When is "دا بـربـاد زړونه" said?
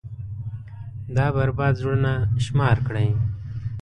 1.15-2.11